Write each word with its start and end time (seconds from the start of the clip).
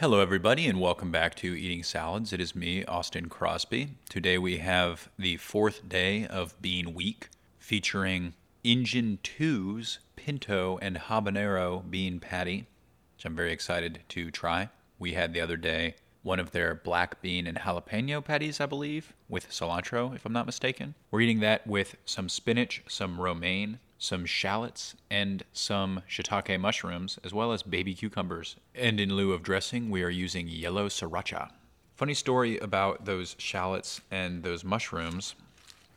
Hello, 0.00 0.18
everybody, 0.18 0.66
and 0.66 0.80
welcome 0.80 1.12
back 1.12 1.36
to 1.36 1.54
Eating 1.54 1.84
Salads. 1.84 2.32
It 2.32 2.40
is 2.40 2.56
me, 2.56 2.84
Austin 2.84 3.28
Crosby. 3.28 3.90
Today 4.08 4.38
we 4.38 4.58
have 4.58 5.08
the 5.16 5.36
fourth 5.36 5.88
day 5.88 6.26
of 6.26 6.60
Bean 6.60 6.94
Week 6.94 7.28
featuring 7.60 8.34
Engine 8.64 9.20
2's 9.22 10.00
Pinto 10.16 10.80
and 10.82 10.96
Habanero 10.96 11.88
Bean 11.88 12.18
Patty, 12.18 12.66
which 13.14 13.24
I'm 13.24 13.36
very 13.36 13.52
excited 13.52 14.00
to 14.08 14.32
try. 14.32 14.68
We 14.98 15.12
had 15.12 15.32
the 15.32 15.40
other 15.40 15.56
day 15.56 15.94
one 16.24 16.40
of 16.40 16.50
their 16.50 16.74
black 16.74 17.22
bean 17.22 17.46
and 17.46 17.58
jalapeno 17.58 18.22
patties, 18.22 18.60
I 18.60 18.66
believe, 18.66 19.14
with 19.28 19.48
cilantro, 19.50 20.12
if 20.12 20.26
I'm 20.26 20.32
not 20.32 20.46
mistaken. 20.46 20.96
We're 21.12 21.20
eating 21.20 21.40
that 21.40 21.68
with 21.68 21.94
some 22.04 22.28
spinach, 22.28 22.82
some 22.88 23.20
romaine, 23.20 23.78
some 23.98 24.26
shallots, 24.26 24.94
and 25.10 25.42
some 25.52 26.02
shiitake 26.08 26.60
mushrooms, 26.60 27.18
as 27.24 27.32
well 27.32 27.52
as 27.52 27.62
baby 27.62 27.94
cucumbers. 27.94 28.56
And 28.74 29.00
in 29.00 29.14
lieu 29.14 29.32
of 29.32 29.42
dressing, 29.42 29.90
we 29.90 30.02
are 30.02 30.10
using 30.10 30.48
yellow 30.48 30.88
sriracha. 30.88 31.50
Funny 31.96 32.14
story 32.14 32.58
about 32.58 33.04
those 33.04 33.36
shallots 33.38 34.00
and 34.10 34.42
those 34.42 34.64
mushrooms. 34.64 35.34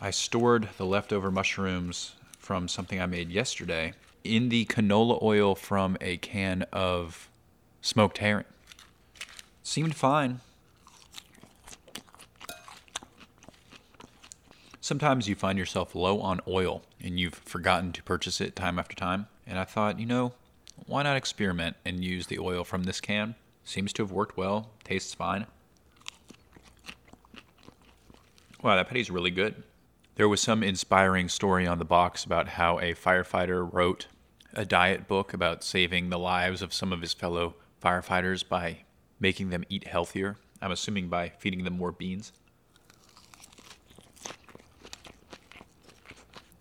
I 0.00 0.10
stored 0.10 0.68
the 0.76 0.86
leftover 0.86 1.30
mushrooms 1.30 2.16
from 2.38 2.68
something 2.68 3.00
I 3.00 3.06
made 3.06 3.30
yesterday 3.30 3.94
in 4.24 4.48
the 4.48 4.64
canola 4.66 5.22
oil 5.22 5.54
from 5.54 5.96
a 6.00 6.16
can 6.16 6.62
of 6.72 7.28
smoked 7.80 8.18
herring. 8.18 8.44
Seemed 9.62 9.94
fine. 9.94 10.40
Sometimes 14.84 15.30
you 15.30 15.34
find 15.34 15.58
yourself 15.58 15.94
low 15.94 16.20
on 16.20 16.42
oil 16.46 16.82
and 17.00 17.18
you've 17.18 17.36
forgotten 17.36 17.90
to 17.92 18.02
purchase 18.02 18.38
it 18.38 18.54
time 18.54 18.78
after 18.78 18.94
time. 18.94 19.28
And 19.46 19.58
I 19.58 19.64
thought, 19.64 19.98
you 19.98 20.04
know, 20.04 20.34
why 20.84 21.02
not 21.02 21.16
experiment 21.16 21.76
and 21.86 22.04
use 22.04 22.26
the 22.26 22.38
oil 22.38 22.64
from 22.64 22.82
this 22.82 23.00
can? 23.00 23.34
Seems 23.64 23.94
to 23.94 24.02
have 24.02 24.12
worked 24.12 24.36
well, 24.36 24.68
tastes 24.84 25.14
fine. 25.14 25.46
Wow, 28.62 28.76
that 28.76 28.88
patty's 28.88 29.10
really 29.10 29.30
good. 29.30 29.62
There 30.16 30.28
was 30.28 30.42
some 30.42 30.62
inspiring 30.62 31.30
story 31.30 31.66
on 31.66 31.78
the 31.78 31.86
box 31.86 32.22
about 32.22 32.48
how 32.48 32.78
a 32.78 32.92
firefighter 32.92 33.66
wrote 33.72 34.08
a 34.52 34.66
diet 34.66 35.08
book 35.08 35.32
about 35.32 35.64
saving 35.64 36.10
the 36.10 36.18
lives 36.18 36.60
of 36.60 36.74
some 36.74 36.92
of 36.92 37.00
his 37.00 37.14
fellow 37.14 37.54
firefighters 37.82 38.46
by 38.46 38.80
making 39.18 39.48
them 39.48 39.64
eat 39.70 39.86
healthier. 39.86 40.36
I'm 40.60 40.72
assuming 40.72 41.08
by 41.08 41.30
feeding 41.38 41.64
them 41.64 41.78
more 41.78 41.90
beans. 41.90 42.32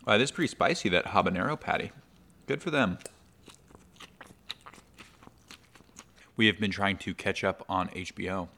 Uh, 0.00 0.12
wow, 0.12 0.18
this 0.18 0.28
is 0.28 0.32
pretty 0.32 0.48
spicy, 0.48 0.88
that 0.88 1.06
habanero 1.06 1.60
patty. 1.60 1.92
Good 2.46 2.62
for 2.62 2.70
them. 2.70 2.98
We 6.36 6.46
have 6.46 6.58
been 6.58 6.70
trying 6.70 6.96
to 6.98 7.12
catch 7.12 7.44
up 7.44 7.66
on 7.68 7.88
HBO. 7.90 8.48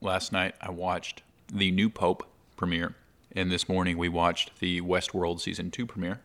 Last 0.00 0.32
night 0.32 0.56
I 0.60 0.70
watched 0.70 1.22
the 1.52 1.70
new 1.70 1.88
Pope 1.88 2.28
premiere, 2.56 2.96
and 3.30 3.48
this 3.48 3.68
morning 3.68 3.96
we 3.96 4.08
watched 4.08 4.58
the 4.58 4.80
Westworld 4.80 5.38
season 5.38 5.70
2 5.70 5.86
premiere. 5.86 6.20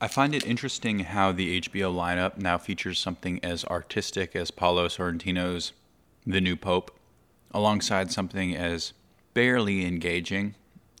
I 0.00 0.06
find 0.06 0.36
it 0.36 0.46
interesting 0.46 1.00
how 1.00 1.32
the 1.32 1.60
HBO 1.62 1.92
lineup 1.92 2.38
now 2.38 2.58
features 2.58 3.00
something 3.00 3.40
as 3.44 3.64
artistic 3.64 4.36
as 4.36 4.52
Paolo 4.52 4.86
Sorrentino's 4.86 5.72
The 6.24 6.40
New 6.40 6.54
Pope, 6.54 6.96
alongside 7.50 8.12
something 8.12 8.54
as 8.54 8.92
barely 9.34 9.84
engaging 9.86 10.54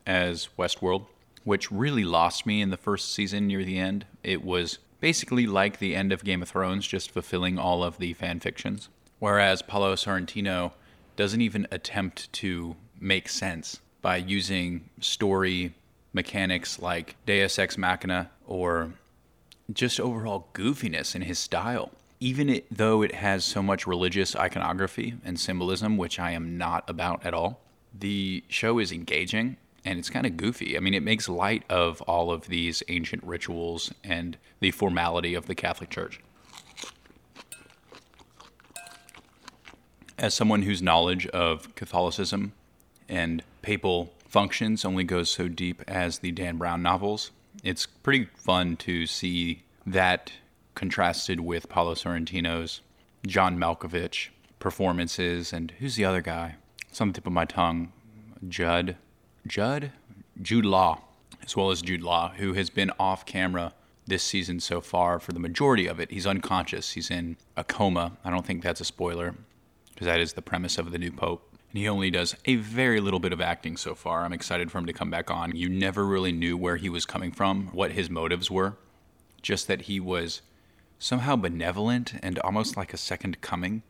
as 0.06 0.48
Westworld, 0.58 1.06
which 1.44 1.70
really 1.70 2.04
lost 2.04 2.46
me 2.46 2.60
in 2.60 2.70
the 2.70 2.76
first 2.76 3.12
season 3.12 3.46
near 3.46 3.64
the 3.64 3.78
end. 3.78 4.06
It 4.22 4.44
was 4.44 4.78
basically 5.00 5.46
like 5.46 5.78
the 5.78 5.94
end 5.94 6.12
of 6.12 6.24
Game 6.24 6.42
of 6.42 6.48
Thrones, 6.48 6.86
just 6.86 7.10
fulfilling 7.10 7.58
all 7.58 7.82
of 7.82 7.98
the 7.98 8.12
fan 8.14 8.40
fictions. 8.40 8.88
Whereas 9.18 9.62
Paolo 9.62 9.94
Sorrentino 9.94 10.72
doesn't 11.16 11.40
even 11.40 11.66
attempt 11.70 12.32
to 12.34 12.76
make 12.98 13.28
sense 13.28 13.80
by 14.00 14.16
using 14.16 14.88
story 15.00 15.74
mechanics 16.12 16.80
like 16.80 17.16
Deus 17.26 17.58
Ex 17.58 17.78
Machina 17.78 18.30
or 18.46 18.92
just 19.72 20.00
overall 20.00 20.48
goofiness 20.52 21.14
in 21.14 21.22
his 21.22 21.38
style. 21.38 21.90
Even 22.20 22.48
it, 22.48 22.66
though 22.70 23.02
it 23.02 23.14
has 23.14 23.44
so 23.44 23.62
much 23.62 23.86
religious 23.86 24.36
iconography 24.36 25.14
and 25.24 25.38
symbolism, 25.38 25.96
which 25.96 26.20
I 26.20 26.32
am 26.32 26.56
not 26.56 26.88
about 26.88 27.24
at 27.26 27.34
all, 27.34 27.60
the 27.98 28.44
show 28.48 28.78
is 28.78 28.92
engaging 28.92 29.56
and 29.84 29.98
it's 29.98 30.10
kind 30.10 30.26
of 30.26 30.36
goofy. 30.36 30.76
I 30.76 30.80
mean, 30.80 30.94
it 30.94 31.02
makes 31.02 31.28
light 31.28 31.64
of 31.68 32.00
all 32.02 32.30
of 32.30 32.46
these 32.46 32.82
ancient 32.88 33.24
rituals 33.24 33.92
and 34.04 34.36
the 34.60 34.70
formality 34.70 35.34
of 35.34 35.46
the 35.46 35.54
Catholic 35.54 35.90
Church. 35.90 36.20
As 40.18 40.34
someone 40.34 40.62
whose 40.62 40.80
knowledge 40.80 41.26
of 41.28 41.74
Catholicism 41.74 42.52
and 43.08 43.42
papal 43.60 44.12
functions 44.28 44.84
only 44.84 45.04
goes 45.04 45.30
so 45.30 45.48
deep 45.48 45.82
as 45.88 46.18
the 46.18 46.30
Dan 46.30 46.58
Brown 46.58 46.82
novels, 46.82 47.32
it's 47.64 47.86
pretty 47.86 48.28
fun 48.36 48.76
to 48.76 49.06
see 49.06 49.64
that 49.84 50.32
contrasted 50.74 51.40
with 51.40 51.68
Paolo 51.68 51.94
Sorrentino's 51.94 52.80
John 53.26 53.58
Malkovich 53.58 54.28
performances 54.58 55.52
and 55.52 55.72
who's 55.72 55.96
the 55.96 56.04
other 56.04 56.20
guy? 56.20 56.54
It's 56.92 57.00
on 57.00 57.08
the 57.08 57.14
tip 57.14 57.26
of 57.26 57.32
my 57.32 57.46
tongue. 57.46 57.90
Judd, 58.46 58.98
Judd, 59.46 59.92
Jude 60.42 60.66
Law, 60.66 61.00
as 61.42 61.56
well 61.56 61.70
as 61.70 61.80
Jude 61.80 62.02
Law, 62.02 62.34
who 62.36 62.52
has 62.52 62.68
been 62.68 62.90
off 63.00 63.24
camera 63.24 63.72
this 64.06 64.22
season 64.22 64.60
so 64.60 64.82
far 64.82 65.18
for 65.18 65.32
the 65.32 65.40
majority 65.40 65.86
of 65.86 65.98
it. 66.00 66.10
He's 66.10 66.26
unconscious. 66.26 66.92
He's 66.92 67.10
in 67.10 67.38
a 67.56 67.64
coma. 67.64 68.18
I 68.22 68.28
don't 68.28 68.44
think 68.44 68.62
that's 68.62 68.82
a 68.82 68.84
spoiler 68.84 69.34
because 69.88 70.04
that 70.04 70.20
is 70.20 70.34
the 70.34 70.42
premise 70.42 70.76
of 70.76 70.92
the 70.92 70.98
new 70.98 71.10
Pope 71.10 71.48
and 71.70 71.78
he 71.78 71.88
only 71.88 72.10
does 72.10 72.36
a 72.44 72.56
very 72.56 73.00
little 73.00 73.20
bit 73.20 73.32
of 73.32 73.40
acting 73.40 73.78
so 73.78 73.94
far. 73.94 74.26
I'm 74.26 74.34
excited 74.34 74.70
for 74.70 74.76
him 74.76 74.84
to 74.84 74.92
come 74.92 75.08
back 75.08 75.30
on. 75.30 75.56
You 75.56 75.70
never 75.70 76.04
really 76.04 76.30
knew 76.30 76.58
where 76.58 76.76
he 76.76 76.90
was 76.90 77.06
coming 77.06 77.32
from, 77.32 77.68
what 77.68 77.92
his 77.92 78.10
motives 78.10 78.50
were, 78.50 78.76
just 79.40 79.66
that 79.68 79.82
he 79.82 79.98
was 79.98 80.42
somehow 80.98 81.36
benevolent 81.36 82.12
and 82.22 82.38
almost 82.40 82.76
like 82.76 82.92
a 82.92 82.98
second 82.98 83.40
coming 83.40 83.82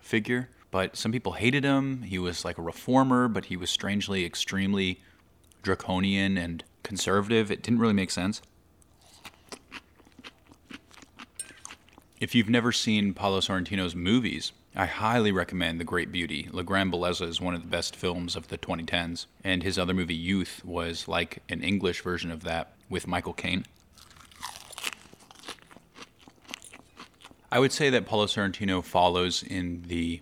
figure. 0.00 0.48
But 0.70 0.96
some 0.96 1.12
people 1.12 1.32
hated 1.32 1.64
him. 1.64 2.02
He 2.02 2.18
was 2.18 2.44
like 2.44 2.58
a 2.58 2.62
reformer, 2.62 3.28
but 3.28 3.46
he 3.46 3.56
was 3.56 3.70
strangely 3.70 4.24
extremely 4.24 5.00
draconian 5.62 6.36
and 6.36 6.62
conservative. 6.82 7.50
It 7.50 7.62
didn't 7.62 7.80
really 7.80 7.94
make 7.94 8.10
sense. 8.10 8.42
If 12.20 12.34
you've 12.34 12.48
never 12.48 12.72
seen 12.72 13.14
Paolo 13.14 13.40
Sorrentino's 13.40 13.94
movies, 13.94 14.52
I 14.74 14.86
highly 14.86 15.32
recommend 15.32 15.80
The 15.80 15.84
Great 15.84 16.12
Beauty. 16.12 16.48
La 16.52 16.62
Grande 16.62 16.92
Bellezza 16.92 17.26
is 17.26 17.40
one 17.40 17.54
of 17.54 17.62
the 17.62 17.68
best 17.68 17.96
films 17.96 18.36
of 18.36 18.48
the 18.48 18.58
2010s, 18.58 19.26
and 19.44 19.62
his 19.62 19.78
other 19.78 19.94
movie, 19.94 20.14
Youth, 20.14 20.62
was 20.64 21.08
like 21.08 21.42
an 21.48 21.62
English 21.62 22.02
version 22.02 22.30
of 22.30 22.42
that 22.44 22.74
with 22.88 23.06
Michael 23.06 23.32
Caine. 23.32 23.64
I 27.50 27.58
would 27.58 27.72
say 27.72 27.88
that 27.90 28.04
Paolo 28.04 28.26
Sorrentino 28.26 28.84
follows 28.84 29.42
in 29.42 29.84
the 29.86 30.20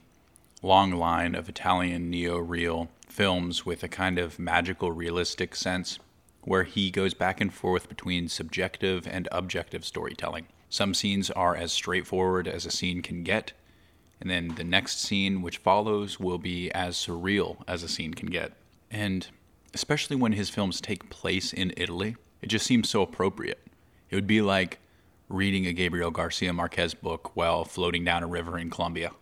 long 0.66 0.90
line 0.90 1.36
of 1.36 1.48
Italian 1.48 2.10
neo-real 2.10 2.88
films 3.08 3.64
with 3.64 3.84
a 3.84 3.88
kind 3.88 4.18
of 4.18 4.36
magical 4.36 4.90
realistic 4.90 5.54
sense 5.54 6.00
where 6.42 6.64
he 6.64 6.90
goes 6.90 7.14
back 7.14 7.40
and 7.40 7.54
forth 7.54 7.88
between 7.88 8.28
subjective 8.28 9.06
and 9.06 9.28
objective 9.30 9.84
storytelling. 9.84 10.46
Some 10.68 10.92
scenes 10.92 11.30
are 11.30 11.54
as 11.54 11.72
straightforward 11.72 12.48
as 12.48 12.66
a 12.66 12.72
scene 12.72 13.00
can 13.00 13.22
get, 13.22 13.52
and 14.20 14.28
then 14.28 14.56
the 14.56 14.64
next 14.64 15.00
scene, 15.00 15.40
which 15.40 15.58
follows, 15.58 16.18
will 16.18 16.38
be 16.38 16.70
as 16.72 16.96
surreal 16.96 17.58
as 17.68 17.84
a 17.84 17.88
scene 17.88 18.14
can 18.14 18.28
get. 18.28 18.52
And 18.90 19.28
especially 19.72 20.16
when 20.16 20.32
his 20.32 20.50
films 20.50 20.80
take 20.80 21.10
place 21.10 21.52
in 21.52 21.72
Italy, 21.76 22.16
it 22.42 22.48
just 22.48 22.66
seems 22.66 22.88
so 22.88 23.02
appropriate. 23.02 23.64
It 24.10 24.16
would 24.16 24.26
be 24.26 24.42
like 24.42 24.80
reading 25.28 25.66
a 25.66 25.72
Gabriel 25.72 26.10
Garcia 26.10 26.52
Marquez 26.52 26.94
book 26.94 27.36
while 27.36 27.64
floating 27.64 28.04
down 28.04 28.24
a 28.24 28.26
river 28.26 28.58
in 28.58 28.70
Colombia. 28.70 29.12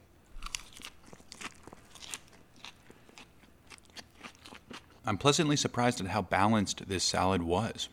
I'm 5.06 5.18
pleasantly 5.18 5.56
surprised 5.56 6.00
at 6.00 6.06
how 6.06 6.22
balanced 6.22 6.88
this 6.88 7.04
salad 7.04 7.42
was. 7.42 7.90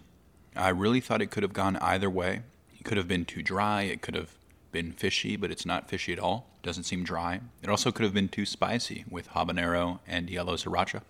I 0.55 0.69
really 0.69 1.01
thought 1.01 1.21
it 1.21 1.29
could 1.29 1.43
have 1.43 1.51
gone 1.51 1.75
either 1.77 2.09
way. 2.09 2.43
It 2.73 2.85
could 2.85 2.97
have 2.97 3.07
been 3.07 3.25
too 3.25 3.41
dry, 3.41 3.81
it 3.81 4.01
could 4.01 4.15
have 4.15 4.29
been 4.71 4.93
fishy, 4.93 5.35
but 5.35 5.51
it's 5.51 5.65
not 5.65 5.89
fishy 5.89 6.13
at 6.13 6.19
all. 6.19 6.47
It 6.63 6.65
Doesn't 6.65 6.85
seem 6.85 7.03
dry. 7.03 7.41
It 7.61 7.67
also 7.67 7.91
could 7.91 8.05
have 8.05 8.13
been 8.13 8.29
too 8.29 8.45
spicy 8.45 9.03
with 9.09 9.29
habanero 9.31 9.99
and 10.07 10.29
yellow 10.29 10.55
sriracha. 10.55 11.01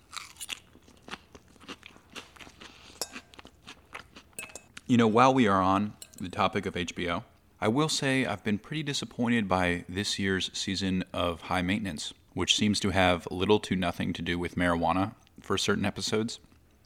You 4.88 4.97
know, 4.97 5.07
while 5.07 5.33
we 5.33 5.47
are 5.47 5.62
on 5.62 5.94
the 6.19 6.30
topic 6.30 6.65
of 6.65 6.74
HBO, 6.74 7.24
I 7.62 7.68
will 7.68 7.89
say 7.89 8.25
I've 8.25 8.44
been 8.44 8.57
pretty 8.57 8.81
disappointed 8.81 9.47
by 9.47 9.86
this 9.88 10.18
year's 10.18 10.50
season 10.51 11.04
of 11.13 11.42
High 11.42 11.62
Maintenance, 11.62 12.12
which 12.33 12.56
seems 12.56 12.80
to 12.80 12.89
have 12.89 13.27
little 13.30 13.59
to 13.59 13.75
nothing 13.75 14.13
to 14.13 14.24
do 14.24 14.39
with 14.39 14.56
marijuana 14.56 15.13
for 15.42 15.58
certain 15.58 15.86
episodes. 15.86 16.40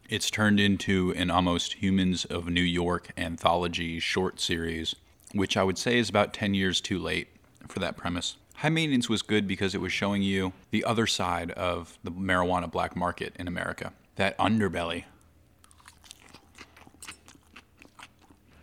It's 0.09 0.29
turned 0.29 0.59
into 0.59 1.13
an 1.15 1.29
almost 1.31 1.73
Humans 1.73 2.25
of 2.25 2.47
New 2.47 2.61
York 2.61 3.11
anthology 3.17 3.99
short 3.99 4.39
series 4.39 4.95
which 5.35 5.57
I 5.57 5.63
would 5.63 5.77
say 5.77 5.97
is 5.97 6.09
about 6.09 6.33
10 6.33 6.53
years 6.53 6.79
too 6.79 6.97
late 6.97 7.27
for 7.67 7.79
that 7.79 7.97
premise. 7.97 8.37
High 8.55 8.69
maintenance 8.69 9.09
was 9.09 9.21
good 9.21 9.47
because 9.47 9.75
it 9.75 9.81
was 9.81 9.91
showing 9.91 10.21
you 10.21 10.53
the 10.71 10.85
other 10.85 11.05
side 11.05 11.51
of 11.51 11.99
the 12.05 12.11
marijuana 12.11 12.71
black 12.71 12.95
market 12.95 13.35
in 13.37 13.47
America, 13.47 13.91
that 14.15 14.37
underbelly. 14.37 15.03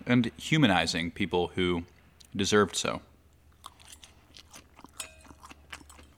And 0.07 0.33
humanizing 0.39 1.11
people 1.11 1.49
who 1.55 1.85
deserved 2.35 2.75
so. 2.75 3.03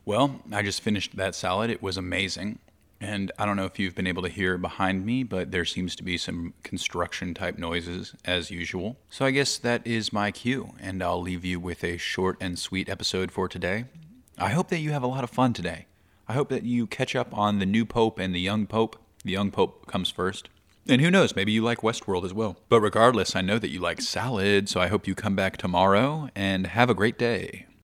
Well, 0.05 0.39
I 0.51 0.61
just 0.61 0.81
finished 0.81 1.17
that 1.17 1.35
salad. 1.35 1.69
It 1.69 1.81
was 1.81 1.97
amazing. 1.97 2.59
And 3.01 3.31
I 3.37 3.45
don't 3.45 3.57
know 3.57 3.65
if 3.65 3.77
you've 3.77 3.95
been 3.95 4.07
able 4.07 4.23
to 4.23 4.29
hear 4.29 4.57
behind 4.57 5.05
me, 5.05 5.23
but 5.23 5.51
there 5.51 5.65
seems 5.65 5.95
to 5.97 6.03
be 6.03 6.17
some 6.17 6.53
construction 6.63 7.33
type 7.33 7.57
noises 7.57 8.15
as 8.23 8.51
usual. 8.51 8.97
So 9.09 9.25
I 9.25 9.31
guess 9.31 9.57
that 9.57 9.85
is 9.85 10.13
my 10.13 10.31
cue, 10.31 10.73
and 10.79 11.03
I'll 11.03 11.21
leave 11.21 11.43
you 11.43 11.59
with 11.59 11.83
a 11.83 11.97
short 11.97 12.37
and 12.39 12.57
sweet 12.57 12.89
episode 12.89 13.31
for 13.31 13.47
today. 13.47 13.85
I 14.37 14.49
hope 14.49 14.69
that 14.69 14.79
you 14.79 14.91
have 14.91 15.03
a 15.03 15.07
lot 15.07 15.23
of 15.23 15.29
fun 15.29 15.53
today. 15.53 15.85
I 16.27 16.33
hope 16.33 16.49
that 16.49 16.63
you 16.63 16.87
catch 16.87 17.15
up 17.15 17.37
on 17.37 17.59
the 17.59 17.65
new 17.65 17.85
Pope 17.85 18.17
and 18.17 18.33
the 18.33 18.39
young 18.39 18.65
Pope. 18.65 18.97
The 19.23 19.31
young 19.31 19.51
Pope 19.51 19.85
comes 19.87 20.09
first. 20.09 20.49
And 20.87 21.01
who 21.01 21.09
knows, 21.09 21.35
maybe 21.35 21.51
you 21.51 21.63
like 21.63 21.81
Westworld 21.81 22.25
as 22.25 22.33
well. 22.33 22.57
But 22.69 22.81
regardless, 22.81 23.35
I 23.35 23.41
know 23.41 23.57
that 23.59 23.69
you 23.69 23.79
like 23.79 24.01
salad, 24.01 24.69
so 24.69 24.79
I 24.79 24.87
hope 24.87 25.07
you 25.07 25.15
come 25.15 25.35
back 25.35 25.57
tomorrow 25.57 26.29
and 26.35 26.67
have 26.67 26.89
a 26.89 26.95
great 26.95 27.17
day. 27.17 27.65